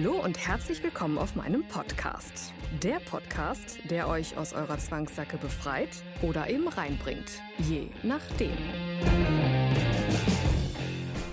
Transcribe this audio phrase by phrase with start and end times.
[0.00, 2.52] Hallo und herzlich willkommen auf meinem Podcast.
[2.84, 5.88] Der Podcast, der euch aus eurer Zwangssacke befreit
[6.22, 7.42] oder eben reinbringt.
[7.58, 8.56] Je nachdem.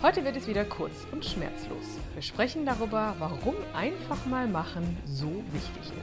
[0.01, 1.85] Heute wird es wieder kurz und schmerzlos.
[2.15, 5.93] Wir sprechen darüber, warum einfach mal machen so wichtig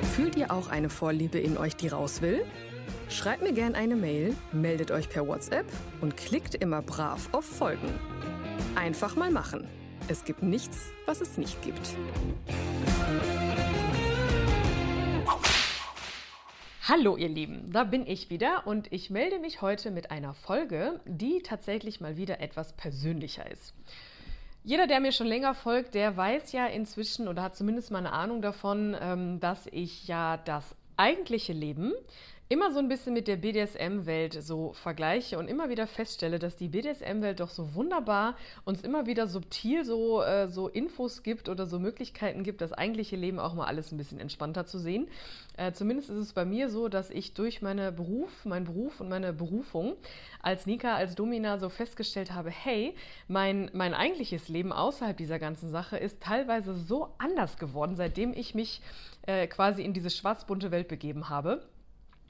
[0.00, 0.08] ist.
[0.14, 2.46] Fühlt ihr auch eine Vorliebe in euch, die raus will?
[3.10, 5.66] Schreibt mir gerne eine Mail, meldet euch per WhatsApp
[6.00, 8.00] und klickt immer brav auf Folgen.
[8.76, 9.68] Einfach mal machen.
[10.08, 11.80] Es gibt nichts, was es nicht gibt.
[16.88, 21.00] Hallo ihr Lieben, da bin ich wieder und ich melde mich heute mit einer Folge,
[21.06, 23.74] die tatsächlich mal wieder etwas persönlicher ist.
[24.62, 28.12] Jeder, der mir schon länger folgt, der weiß ja inzwischen oder hat zumindest mal eine
[28.12, 31.92] Ahnung davon, ähm, dass ich ja das eigentliche Leben
[32.48, 36.68] immer so ein bisschen mit der BDSM-Welt so vergleiche und immer wieder feststelle, dass die
[36.68, 41.80] BDSM-Welt doch so wunderbar uns immer wieder subtil so, äh, so Infos gibt oder so
[41.80, 45.08] Möglichkeiten gibt, das eigentliche Leben auch mal alles ein bisschen entspannter zu sehen.
[45.56, 49.08] Äh, zumindest ist es bei mir so, dass ich durch meinen Beruf, meinen Beruf und
[49.08, 49.96] meine Berufung
[50.40, 52.94] als Nika, als Domina so festgestellt habe, hey,
[53.26, 58.54] mein, mein eigentliches Leben außerhalb dieser ganzen Sache ist teilweise so anders geworden, seitdem ich
[58.54, 58.80] mich
[59.26, 61.66] äh, quasi in diese schwarzbunte Welt begeben habe.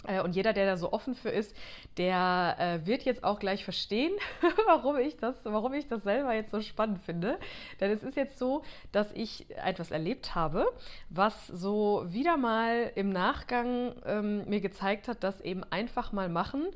[0.07, 1.57] Äh, und jeder, der da so offen für ist,
[1.97, 4.13] der äh, wird jetzt auch gleich verstehen,
[4.67, 7.39] warum ich das, warum ich das selber jetzt so spannend finde.
[7.81, 8.63] Denn es ist jetzt so,
[8.93, 10.67] dass ich etwas erlebt habe,
[11.11, 16.67] was so wieder mal im Nachgang ähm, mir gezeigt hat, dass eben einfach mal machen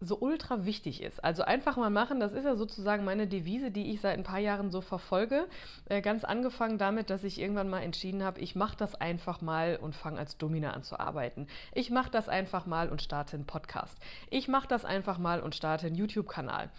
[0.00, 1.22] so ultra wichtig ist.
[1.22, 4.38] Also einfach mal machen, das ist ja sozusagen meine Devise, die ich seit ein paar
[4.38, 5.46] Jahren so verfolge.
[5.88, 9.78] Äh, ganz angefangen damit, dass ich irgendwann mal entschieden habe, ich mache das einfach mal
[9.80, 11.46] und fange als Domina an zu arbeiten.
[11.74, 13.96] Ich mache das einfach mal und starte einen Podcast.
[14.30, 16.70] Ich mache das einfach mal und starte einen YouTube-Kanal.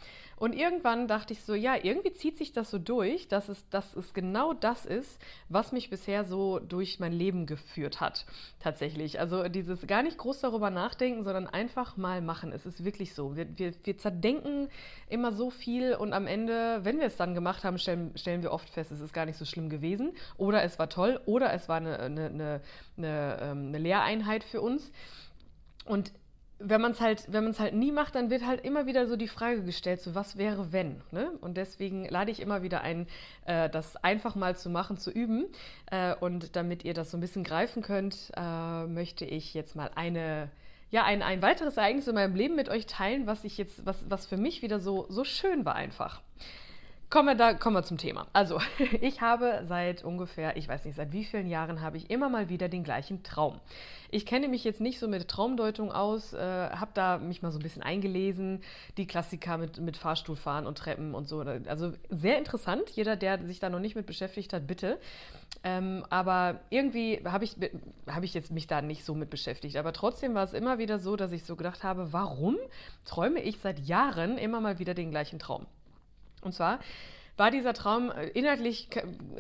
[0.42, 3.96] Und irgendwann dachte ich so, ja, irgendwie zieht sich das so durch, dass es, dass
[3.96, 8.26] es genau das ist, was mich bisher so durch mein Leben geführt hat.
[8.60, 9.20] Tatsächlich.
[9.20, 12.54] Also dieses gar nicht groß darüber nachdenken, sondern einfach mal machen.
[12.54, 13.36] Es ist wirklich so.
[13.36, 14.70] Wir, wir, wir zerdenken
[15.10, 18.52] immer so viel und am Ende, wenn wir es dann gemacht haben, stellen, stellen wir
[18.52, 20.12] oft fest, es ist gar nicht so schlimm gewesen.
[20.38, 22.62] Oder es war toll oder es war eine, eine, eine,
[22.98, 24.92] eine, ähm, eine Lehreinheit für uns.
[25.86, 26.12] Und
[26.64, 29.08] wenn man es halt, wenn man es halt nie macht, dann wird halt immer wieder
[29.08, 31.02] so die Frage gestellt, so was wäre wenn.
[31.12, 31.32] Ne?
[31.42, 33.08] Und deswegen lade ich immer wieder ein,
[33.46, 35.46] äh, das einfach mal zu machen, zu üben.
[35.90, 39.92] Äh, und damit ihr das so ein bisschen greifen könnt, äh, möchte ich jetzt mal
[39.96, 40.50] eine,
[40.90, 44.10] ja, ein, ein weiteres Ereignis in meinem Leben mit euch teilen, was ich jetzt, was,
[44.10, 46.22] was für mich wieder so, so schön war einfach.
[47.12, 48.28] Kommen wir, da, kommen wir zum Thema.
[48.32, 48.62] Also,
[49.02, 52.48] ich habe seit ungefähr, ich weiß nicht, seit wie vielen Jahren habe ich immer mal
[52.48, 53.60] wieder den gleichen Traum.
[54.12, 57.60] Ich kenne mich jetzt nicht so mit Traumdeutung aus, äh, habe da mich mal so
[57.60, 58.62] ein bisschen eingelesen,
[58.96, 61.42] die Klassiker mit, mit Fahrstuhlfahren und Treppen und so.
[61.42, 62.90] Also sehr interessant.
[62.92, 64.98] Jeder, der sich da noch nicht mit beschäftigt hat, bitte.
[65.66, 67.58] Ähm, aber irgendwie habe ich,
[68.08, 69.76] hab ich jetzt mich da nicht so mit beschäftigt.
[69.76, 72.56] Aber trotzdem war es immer wieder so, dass ich so gedacht habe, warum
[73.04, 75.68] träume ich seit Jahren immer mal wieder den gleichen Traum?
[76.42, 76.80] Und zwar
[77.38, 78.90] war dieser Traum, äh, inhaltlich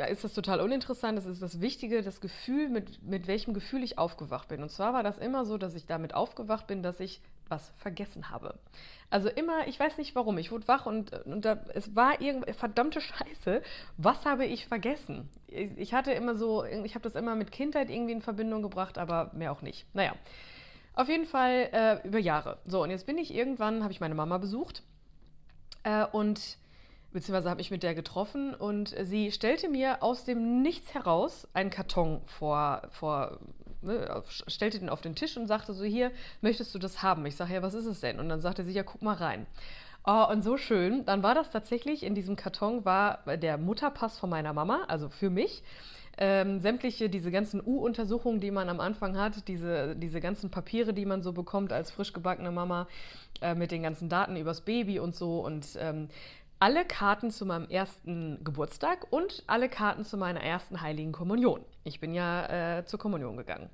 [0.09, 3.97] ist das total uninteressant, das ist das Wichtige, das Gefühl, mit, mit welchem Gefühl ich
[3.97, 4.63] aufgewacht bin.
[4.63, 8.29] Und zwar war das immer so, dass ich damit aufgewacht bin, dass ich was vergessen
[8.29, 8.57] habe.
[9.09, 12.53] Also immer, ich weiß nicht warum, ich wurde wach und, und da, es war irgendwie,
[12.53, 13.61] verdammte Scheiße,
[13.97, 15.29] was habe ich vergessen?
[15.47, 18.97] Ich, ich hatte immer so, ich habe das immer mit Kindheit irgendwie in Verbindung gebracht,
[18.97, 19.85] aber mehr auch nicht.
[19.93, 20.15] Naja,
[20.93, 22.57] auf jeden Fall äh, über Jahre.
[22.65, 24.81] So, und jetzt bin ich irgendwann, habe ich meine Mama besucht
[25.83, 26.57] äh, und
[27.13, 31.69] beziehungsweise habe ich mit der getroffen und sie stellte mir aus dem Nichts heraus einen
[31.69, 33.39] Karton vor, vor
[33.81, 37.25] ne, stellte den auf den Tisch und sagte so, hier, möchtest du das haben?
[37.25, 38.19] Ich sage, ja, was ist es denn?
[38.19, 39.45] Und dann sagte sie, ja, guck mal rein.
[40.05, 41.05] Oh, und so schön.
[41.05, 45.29] Dann war das tatsächlich, in diesem Karton war der Mutterpass von meiner Mama, also für
[45.29, 45.63] mich.
[46.17, 51.05] Ähm, sämtliche, diese ganzen U-Untersuchungen, die man am Anfang hat, diese, diese ganzen Papiere, die
[51.05, 52.87] man so bekommt als frisch gebackene Mama,
[53.41, 55.39] äh, mit den ganzen Daten übers Baby und so.
[55.39, 56.09] Und ähm,
[56.61, 61.65] alle Karten zu meinem ersten Geburtstag und alle Karten zu meiner ersten heiligen Kommunion.
[61.83, 63.71] Ich bin ja äh, zur Kommunion gegangen.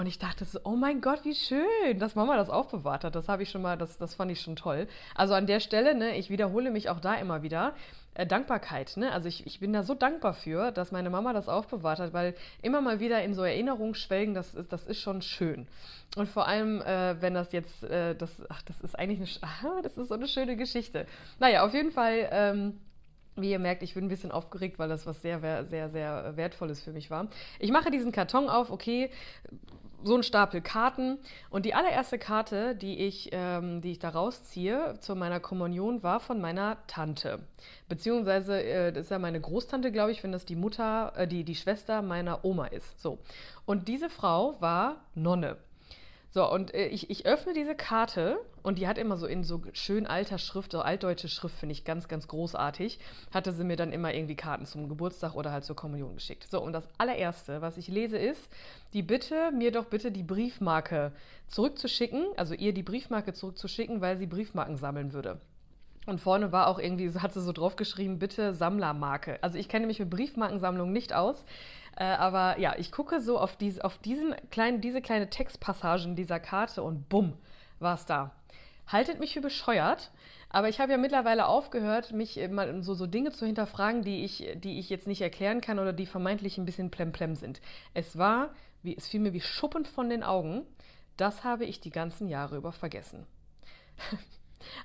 [0.00, 3.16] Und ich dachte so, oh mein Gott, wie schön, dass Mama das aufbewahrt hat.
[3.16, 4.86] Das habe ich schon mal, das, das fand ich schon toll.
[5.16, 7.74] Also an der Stelle, ne, ich wiederhole mich auch da immer wieder.
[8.14, 9.10] Äh, Dankbarkeit, ne?
[9.10, 12.36] Also ich, ich bin da so dankbar für, dass meine Mama das aufbewahrt hat, weil
[12.62, 15.66] immer mal wieder in so Erinnerungen schwelgen, das ist, das ist schon schön.
[16.14, 19.64] Und vor allem, äh, wenn das jetzt, äh, das, ach, das ist eigentlich eine, ach,
[19.82, 21.06] das ist so eine schöne Geschichte.
[21.40, 22.28] Naja, auf jeden Fall.
[22.30, 22.78] Ähm,
[23.40, 26.82] wie ihr merkt, ich bin ein bisschen aufgeregt, weil das was sehr, sehr, sehr Wertvolles
[26.82, 27.28] für mich war.
[27.58, 29.10] Ich mache diesen Karton auf, okay,
[30.02, 31.18] so ein Stapel Karten.
[31.50, 36.20] Und die allererste Karte, die ich, ähm, die ich da rausziehe zu meiner Kommunion, war
[36.20, 37.40] von meiner Tante.
[37.88, 41.44] Beziehungsweise, äh, das ist ja meine Großtante, glaube ich, wenn das die Mutter, äh, die,
[41.44, 43.00] die Schwester meiner Oma ist.
[43.00, 43.18] So.
[43.66, 45.56] Und diese Frau war Nonne.
[46.30, 49.62] So, und äh, ich, ich öffne diese Karte und die hat immer so in so
[49.72, 52.98] schön alter Schrift, so altdeutsche Schrift, finde ich ganz, ganz großartig.
[53.32, 56.46] Hatte sie mir dann immer irgendwie Karten zum Geburtstag oder halt zur Kommunion geschickt.
[56.50, 58.48] So, und das allererste, was ich lese, ist
[58.92, 61.12] die Bitte, mir doch bitte die Briefmarke
[61.46, 65.40] zurückzuschicken, also ihr die Briefmarke zurückzuschicken, weil sie Briefmarken sammeln würde.
[66.08, 69.38] Und vorne war auch irgendwie, hat sie so drauf geschrieben, bitte Sammlermarke.
[69.42, 71.44] Also ich kenne mich mit Briefmarkensammlungen nicht aus.
[71.98, 76.38] Äh, aber ja, ich gucke so auf, dies, auf diesen kleinen, diese kleine Textpassagen dieser
[76.38, 77.32] Karte und bumm,
[77.80, 78.30] war es da.
[78.86, 80.12] Haltet mich für bescheuert,
[80.48, 84.48] aber ich habe ja mittlerweile aufgehört, mich mal so, so Dinge zu hinterfragen, die ich,
[84.54, 87.60] die ich jetzt nicht erklären kann oder die vermeintlich ein bisschen plemplem sind.
[87.94, 90.62] Es war, wie, es fiel mir wie Schuppen von den Augen.
[91.16, 93.26] Das habe ich die ganzen Jahre über vergessen.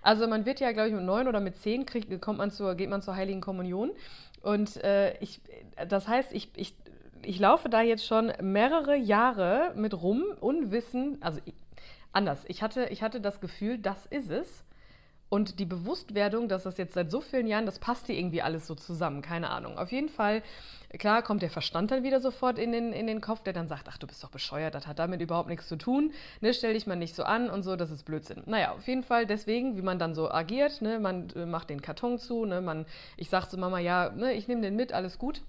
[0.03, 2.75] Also man wird ja, glaube ich, mit neun oder mit zehn kriegt, kommt man zur,
[2.75, 3.91] geht man zur Heiligen Kommunion.
[4.41, 5.41] Und äh, ich,
[5.89, 6.75] das heißt, ich, ich
[7.25, 11.39] ich laufe da jetzt schon mehrere Jahre mit rum, unwissen, also
[12.11, 12.43] anders.
[12.47, 14.63] Ich hatte, ich hatte das Gefühl, das ist es.
[15.33, 18.75] Und die Bewusstwerdung, dass das jetzt seit so vielen Jahren, das passte irgendwie alles so
[18.75, 19.79] zusammen, keine Ahnung.
[19.79, 20.43] Auf jeden Fall,
[20.99, 23.87] klar, kommt der Verstand dann wieder sofort in den, in den Kopf, der dann sagt,
[23.89, 26.85] ach, du bist doch bescheuert, das hat damit überhaupt nichts zu tun, ne, stell dich
[26.85, 28.43] mal nicht so an und so, das ist Blödsinn.
[28.45, 31.81] Naja, auf jeden Fall deswegen, wie man dann so agiert, ne, man äh, macht den
[31.81, 32.85] Karton zu, ne, man,
[33.17, 35.41] ich sag zu Mama, ja, ne, ich nehme den mit, alles gut.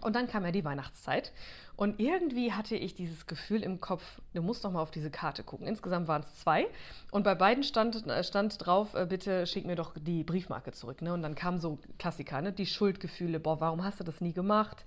[0.00, 1.32] Und dann kam ja die Weihnachtszeit.
[1.78, 4.02] Und irgendwie hatte ich dieses Gefühl im Kopf,
[4.34, 5.68] du musst doch mal auf diese Karte gucken.
[5.68, 6.66] Insgesamt waren es zwei.
[7.12, 11.02] Und bei beiden stand, äh, stand drauf, äh, bitte schick mir doch die Briefmarke zurück.
[11.02, 11.14] Ne?
[11.14, 12.50] Und dann kamen so Klassiker, ne?
[12.50, 14.84] die Schuldgefühle, boah, warum hast du das nie gemacht?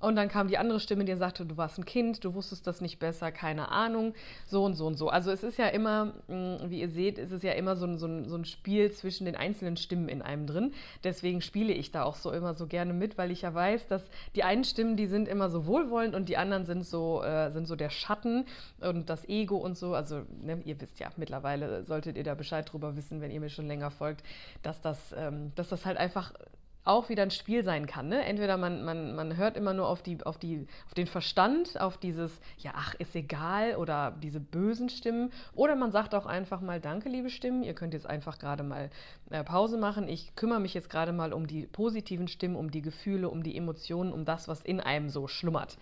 [0.00, 2.80] Und dann kam die andere Stimme, die sagte, du warst ein Kind, du wusstest das
[2.80, 4.14] nicht besser, keine Ahnung,
[4.46, 5.10] so und so und so.
[5.10, 7.98] Also es ist ja immer, mm, wie ihr seht, es ist ja immer so ein,
[7.98, 10.72] so ein, so ein Spiel zwischen den einzelnen Stimmen in einem drin.
[11.04, 14.02] Deswegen spiele ich da auch so immer so gerne mit, weil ich ja weiß, dass
[14.34, 17.66] die einen Stimmen, die sind immer so wohlwollend und die anderen sind so, äh, sind
[17.66, 18.46] so der Schatten
[18.80, 19.94] und das Ego und so.
[19.94, 23.50] Also ne, ihr wisst ja, mittlerweile solltet ihr da Bescheid drüber wissen, wenn ihr mir
[23.50, 24.22] schon länger folgt,
[24.62, 26.32] dass das, ähm, dass das halt einfach
[26.84, 28.08] auch wieder ein Spiel sein kann.
[28.08, 28.24] Ne?
[28.24, 31.98] Entweder man, man, man hört immer nur auf, die, auf, die, auf den Verstand, auf
[31.98, 35.30] dieses, ja, ach, ist egal oder diese bösen Stimmen.
[35.54, 38.90] Oder man sagt auch einfach mal, danke, liebe Stimmen, ihr könnt jetzt einfach gerade mal
[39.30, 40.08] äh, Pause machen.
[40.08, 43.56] Ich kümmere mich jetzt gerade mal um die positiven Stimmen, um die Gefühle, um die
[43.56, 45.76] Emotionen, um das, was in einem so schlummert.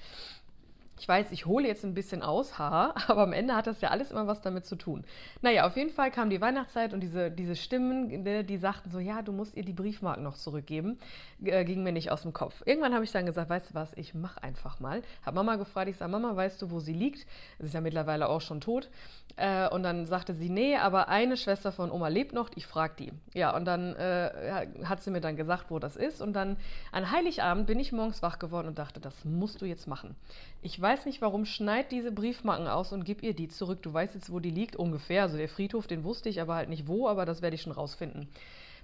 [0.98, 3.90] Ich weiß, ich hole jetzt ein bisschen aus, haha, aber am Ende hat das ja
[3.90, 5.04] alles immer was damit zu tun.
[5.42, 8.98] Naja, auf jeden Fall kam die Weihnachtszeit und diese, diese Stimmen, ne, die sagten so,
[8.98, 10.98] ja, du musst ihr die Briefmarken noch zurückgeben,
[11.44, 12.62] äh, ging mir nicht aus dem Kopf.
[12.66, 15.02] Irgendwann habe ich dann gesagt, weißt du was, ich mache einfach mal.
[15.24, 17.26] Habe Mama gefragt, ich sage, Mama, weißt du, wo sie liegt?
[17.58, 18.88] Sie ist ja mittlerweile auch schon tot.
[19.36, 22.94] Äh, und dann sagte sie, nee, aber eine Schwester von Oma lebt noch, ich frage
[22.98, 23.12] die.
[23.34, 26.20] Ja, und dann äh, hat sie mir dann gesagt, wo das ist.
[26.20, 26.56] Und dann
[26.90, 30.16] an Heiligabend bin ich morgens wach geworden und dachte, das musst du jetzt machen.
[30.60, 33.82] Ich weiß nicht warum, schneid diese Briefmarken aus und gib ihr die zurück.
[33.82, 35.22] Du weißt jetzt, wo die liegt, ungefähr.
[35.22, 37.72] Also der Friedhof, den wusste ich aber halt nicht wo, aber das werde ich schon
[37.72, 38.28] rausfinden.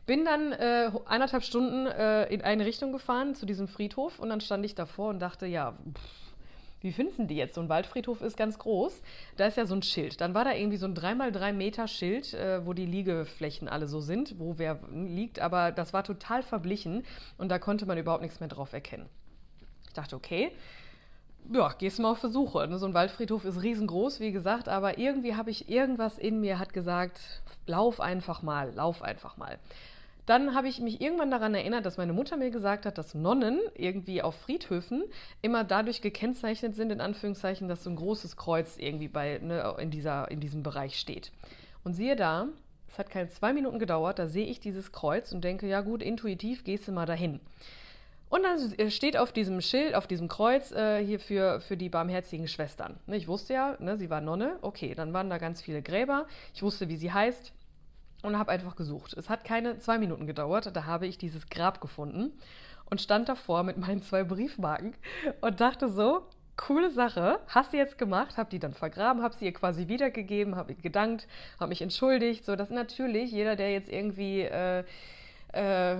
[0.04, 4.42] Bin dann äh, eineinhalb Stunden äh, in eine Richtung gefahren zu diesem Friedhof und dann
[4.42, 6.24] stand ich davor und dachte, ja, pff,
[6.82, 7.54] wie finden die jetzt?
[7.54, 9.00] So ein Waldfriedhof ist ganz groß.
[9.38, 10.20] Da ist ja so ein Schild.
[10.20, 14.00] Dann war da irgendwie so ein 3x3 Meter Schild, äh, wo die Liegeflächen alle so
[14.00, 15.40] sind, wo wer liegt.
[15.40, 17.02] Aber das war total verblichen
[17.38, 19.08] und da konnte man überhaupt nichts mehr drauf erkennen.
[19.86, 20.52] Ich dachte, okay,
[21.52, 22.66] ja, gehst du mal auf Versuche.
[22.66, 22.78] Ne?
[22.78, 26.72] So ein Waldfriedhof ist riesengroß, wie gesagt, aber irgendwie habe ich irgendwas in mir, hat
[26.72, 27.20] gesagt,
[27.66, 29.58] lauf einfach mal, lauf einfach mal.
[30.26, 33.60] Dann habe ich mich irgendwann daran erinnert, dass meine Mutter mir gesagt hat, dass Nonnen
[33.74, 35.04] irgendwie auf Friedhöfen
[35.42, 39.90] immer dadurch gekennzeichnet sind, in Anführungszeichen, dass so ein großes Kreuz irgendwie bei, ne, in,
[39.90, 41.30] dieser, in diesem Bereich steht.
[41.84, 42.48] Und siehe da,
[42.88, 46.00] es hat keine zwei Minuten gedauert, da sehe ich dieses Kreuz und denke, ja gut,
[46.00, 47.40] intuitiv gehst du mal dahin.
[48.34, 52.48] Und dann steht auf diesem Schild, auf diesem Kreuz äh, hier für, für die barmherzigen
[52.48, 52.98] Schwestern.
[53.06, 54.58] Ne, ich wusste ja, ne, sie war Nonne.
[54.60, 56.26] Okay, dann waren da ganz viele Gräber.
[56.52, 57.52] Ich wusste, wie sie heißt
[58.22, 59.12] und habe einfach gesucht.
[59.12, 60.74] Es hat keine zwei Minuten gedauert.
[60.74, 62.32] Da habe ich dieses Grab gefunden
[62.90, 64.96] und stand davor mit meinen zwei Briefmarken
[65.40, 66.26] und dachte so,
[66.56, 70.56] coole Sache, hast du jetzt gemacht, hab die dann vergraben, hab sie ihr quasi wiedergegeben,
[70.56, 71.28] hab ihr gedankt,
[71.60, 72.44] hab mich entschuldigt.
[72.44, 74.82] So, dass natürlich jeder, der jetzt irgendwie äh,
[75.52, 75.98] äh,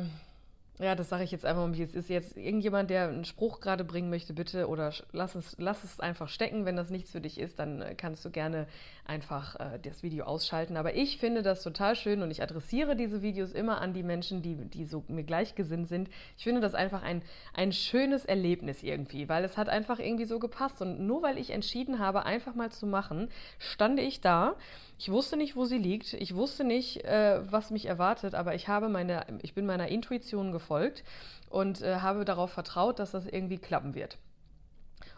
[0.80, 2.08] ja, das sage ich jetzt einfach mal, wie es ist.
[2.08, 6.28] Jetzt irgendjemand, der einen Spruch gerade bringen möchte, bitte, oder lass es, lass es einfach
[6.28, 6.64] stecken.
[6.64, 8.66] Wenn das nichts für dich ist, dann äh, kannst du gerne
[9.04, 10.76] einfach äh, das Video ausschalten.
[10.76, 14.42] Aber ich finde das total schön und ich adressiere diese Videos immer an die Menschen,
[14.42, 16.08] die, die so mir gleichgesinnt sind.
[16.36, 20.38] Ich finde das einfach ein, ein schönes Erlebnis irgendwie, weil es hat einfach irgendwie so
[20.38, 20.80] gepasst.
[20.82, 24.56] Und nur weil ich entschieden habe, einfach mal zu machen, stand ich da
[24.98, 26.12] ich wusste nicht, wo sie liegt.
[26.14, 30.52] Ich wusste nicht, äh, was mich erwartet, aber ich habe meine, ich bin meiner Intuition
[30.52, 31.04] gefolgt
[31.50, 34.18] und äh, habe darauf vertraut, dass das irgendwie klappen wird.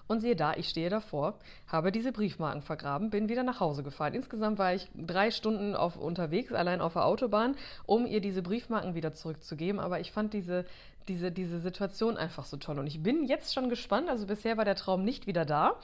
[0.09, 1.35] Und siehe da, ich stehe davor,
[1.67, 4.15] habe diese Briefmarken vergraben, bin wieder nach Hause gefahren.
[4.15, 8.95] Insgesamt war ich drei Stunden auf, unterwegs, allein auf der Autobahn, um ihr diese Briefmarken
[8.95, 9.81] wieder zurückzugeben.
[9.81, 10.65] Aber ich fand diese,
[11.09, 12.79] diese, diese Situation einfach so toll.
[12.79, 15.77] Und ich bin jetzt schon gespannt, also bisher war der Traum nicht wieder da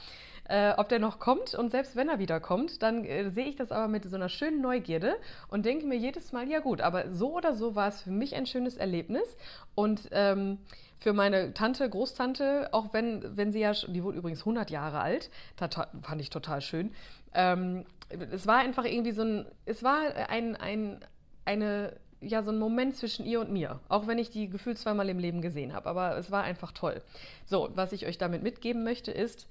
[0.48, 1.54] äh, ob der noch kommt.
[1.54, 4.28] Und selbst wenn er wieder kommt, dann äh, sehe ich das aber mit so einer
[4.28, 5.16] schönen Neugierde
[5.48, 8.34] und denke mir jedes Mal, ja gut, aber so oder so war es für mich
[8.34, 9.36] ein schönes Erlebnis.
[9.74, 10.58] Und ähm,
[11.02, 15.30] für meine Tante, Großtante, auch wenn, wenn sie ja, die wurde übrigens 100 Jahre alt,
[15.56, 16.92] das fand ich total schön.
[17.34, 17.84] Ähm,
[18.30, 21.04] es war einfach irgendwie so ein, es war ein, ein,
[21.44, 23.80] eine, ja, so ein Moment zwischen ihr und mir.
[23.88, 25.88] Auch wenn ich die gefühlt zweimal im Leben gesehen habe.
[25.88, 27.02] Aber es war einfach toll.
[27.46, 29.48] So, was ich euch damit mitgeben möchte, ist,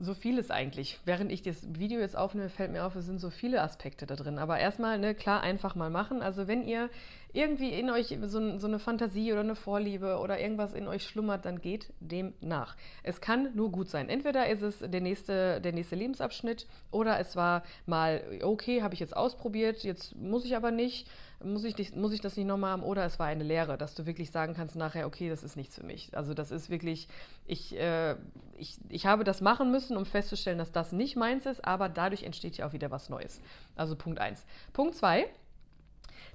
[0.00, 0.98] so vieles eigentlich.
[1.04, 4.16] Während ich das Video jetzt aufnehme, fällt mir auf, es sind so viele Aspekte da
[4.16, 4.38] drin.
[4.38, 6.22] Aber erstmal, ne, klar, einfach mal machen.
[6.22, 6.88] Also wenn ihr
[7.32, 11.44] irgendwie in euch so, so, eine Fantasie oder eine Vorliebe oder irgendwas in euch schlummert,
[11.44, 12.76] dann geht dem nach.
[13.02, 14.08] Es kann nur gut sein.
[14.08, 19.00] Entweder ist es der nächste, der nächste Lebensabschnitt oder es war mal, okay, habe ich
[19.00, 21.06] jetzt ausprobiert, jetzt muss ich aber nicht
[21.44, 24.06] muss ich, muss ich das nicht nochmal haben oder es war eine Lehre, dass du
[24.06, 26.16] wirklich sagen kannst nachher, okay, das ist nichts für mich.
[26.16, 27.08] Also das ist wirklich,
[27.46, 28.16] ich, äh,
[28.56, 32.24] ich, ich habe das machen müssen, um festzustellen, dass das nicht meins ist, aber dadurch
[32.24, 33.40] entsteht ja auch wieder was Neues.
[33.76, 34.44] Also Punkt eins.
[34.72, 35.28] Punkt zwei,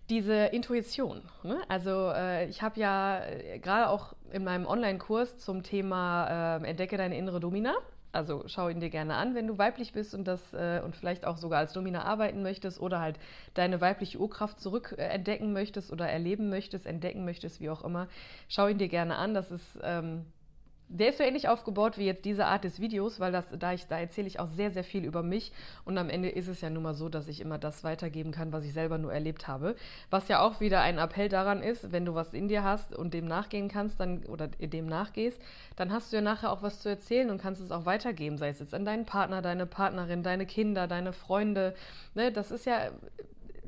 [0.09, 1.21] diese Intuition.
[1.43, 1.59] Ne?
[1.67, 6.97] Also äh, ich habe ja äh, gerade auch in meinem Online-Kurs zum Thema äh, Entdecke
[6.97, 7.75] deine innere Domina
[8.15, 11.25] also schau ihn dir gerne an, wenn du weiblich bist und das äh, und vielleicht
[11.25, 13.19] auch sogar als Domina arbeiten möchtest oder halt
[13.53, 18.07] deine weibliche Urkraft zurück äh, möchtest oder erleben möchtest, entdecken möchtest, wie auch immer.
[18.47, 19.33] Schau ihn dir gerne an.
[19.33, 20.25] Das ist ähm,
[20.87, 23.99] der ist so ähnlich aufgebaut wie jetzt diese Art des Videos, weil das, da, da
[23.99, 25.51] erzähle ich auch sehr, sehr viel über mich.
[25.83, 28.53] Und am Ende ist es ja nun mal so, dass ich immer das weitergeben kann,
[28.53, 29.75] was ich selber nur erlebt habe.
[30.09, 33.13] Was ja auch wieder ein Appell daran ist, wenn du was in dir hast und
[33.13, 35.41] dem nachgehen kannst, dann oder dem nachgehst,
[35.75, 38.49] dann hast du ja nachher auch was zu erzählen und kannst es auch weitergeben, sei
[38.49, 41.73] es jetzt an deinen Partner, deine Partnerin, deine Kinder, deine Freunde.
[42.13, 42.91] Ne, das ist ja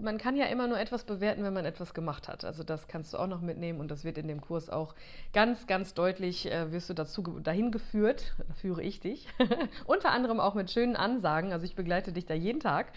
[0.01, 2.45] man kann ja immer nur etwas bewerten, wenn man etwas gemacht hat.
[2.45, 4.95] Also das kannst du auch noch mitnehmen und das wird in dem Kurs auch
[5.33, 9.27] ganz, ganz deutlich, äh, wirst du dazu dahin geführt, da führe ich dich,
[9.85, 11.51] unter anderem auch mit schönen Ansagen.
[11.51, 12.91] Also ich begleite dich da jeden Tag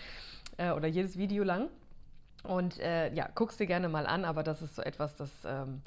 [0.56, 1.68] äh, oder jedes Video lang.
[2.42, 5.82] Und äh, ja, guckst dir gerne mal an, aber das ist so etwas, das ähm,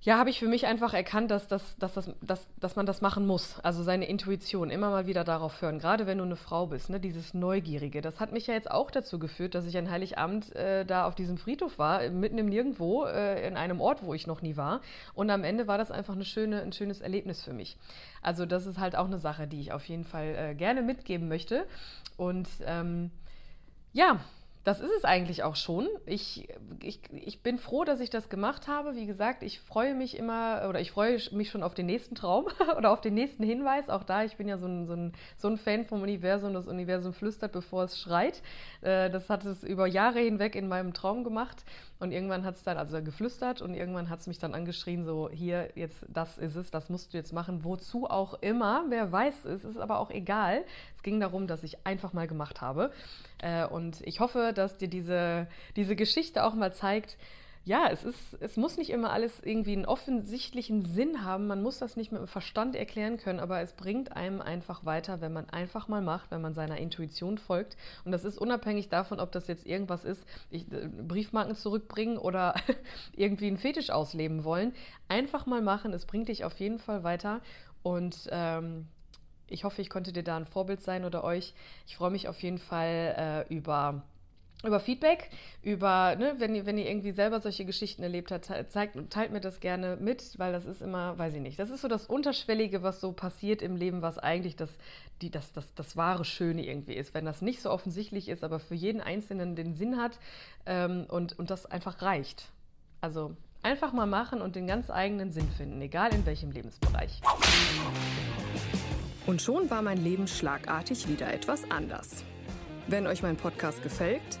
[0.00, 3.00] ja, habe ich für mich einfach erkannt, dass, dass, dass, dass, dass, dass man das
[3.00, 3.58] machen muss.
[3.60, 5.80] Also seine Intuition immer mal wieder darauf hören.
[5.80, 8.00] Gerade wenn du eine Frau bist, ne, dieses Neugierige.
[8.00, 11.16] Das hat mich ja jetzt auch dazu geführt, dass ich an Heiligabend äh, da auf
[11.16, 14.82] diesem Friedhof war, mitten im Nirgendwo, äh, in einem Ort, wo ich noch nie war.
[15.14, 17.76] Und am Ende war das einfach eine schöne, ein schönes Erlebnis für mich.
[18.22, 21.26] Also das ist halt auch eine Sache, die ich auf jeden Fall äh, gerne mitgeben
[21.26, 21.66] möchte.
[22.16, 23.10] Und ähm,
[23.92, 24.20] ja,
[24.68, 25.88] das ist es eigentlich auch schon.
[26.04, 26.46] Ich,
[26.82, 28.96] ich, ich bin froh, dass ich das gemacht habe.
[28.96, 32.48] Wie gesagt, ich freue mich immer oder ich freue mich schon auf den nächsten Traum
[32.76, 33.88] oder auf den nächsten Hinweis.
[33.88, 36.52] Auch da, ich bin ja so ein, so ein, so ein Fan vom Universum.
[36.52, 38.42] Das Universum flüstert, bevor es schreit.
[38.82, 41.64] Äh, das hat es über Jahre hinweg in meinem Traum gemacht.
[42.00, 45.28] Und irgendwann hat es dann also geflüstert und irgendwann hat es mich dann angeschrien, so
[45.32, 47.64] hier, jetzt, das ist es, das musst du jetzt machen.
[47.64, 50.64] Wozu auch immer, wer weiß es, ist aber auch egal.
[50.94, 52.92] Es ging darum, dass ich einfach mal gemacht habe.
[53.42, 57.16] Äh, und ich hoffe, dass dir diese, diese Geschichte auch mal zeigt,
[57.68, 61.46] ja, es ist, es muss nicht immer alles irgendwie einen offensichtlichen Sinn haben.
[61.46, 65.20] Man muss das nicht mit dem Verstand erklären können, aber es bringt einem einfach weiter,
[65.20, 67.76] wenn man einfach mal macht, wenn man seiner Intuition folgt.
[68.06, 72.54] Und das ist unabhängig davon, ob das jetzt irgendwas ist, ich, äh, Briefmarken zurückbringen oder
[73.12, 74.72] irgendwie einen Fetisch ausleben wollen.
[75.08, 77.42] Einfach mal machen, es bringt dich auf jeden Fall weiter.
[77.82, 78.86] Und ähm,
[79.46, 81.52] ich hoffe, ich konnte dir da ein Vorbild sein oder euch.
[81.86, 84.04] Ich freue mich auf jeden Fall äh, über
[84.64, 85.30] über Feedback,
[85.62, 89.40] über, ne, wenn, ihr, wenn ihr irgendwie selber solche Geschichten erlebt habt, zeigt, teilt mir
[89.40, 92.82] das gerne mit, weil das ist immer, weiß ich nicht, das ist so das Unterschwellige,
[92.82, 94.70] was so passiert im Leben, was eigentlich das,
[95.22, 97.14] die, das, das, das wahre Schöne irgendwie ist.
[97.14, 100.18] Wenn das nicht so offensichtlich ist, aber für jeden Einzelnen den Sinn hat
[100.66, 102.48] ähm, und, und das einfach reicht.
[103.00, 107.20] Also einfach mal machen und den ganz eigenen Sinn finden, egal in welchem Lebensbereich.
[109.24, 112.24] Und schon war mein Leben schlagartig wieder etwas anders.
[112.88, 114.40] Wenn euch mein Podcast gefällt,